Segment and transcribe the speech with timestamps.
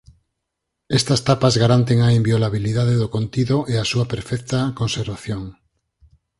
[0.99, 5.43] Estas tapas garanten a inviolabilidade do contido e a súa perfecta conservación.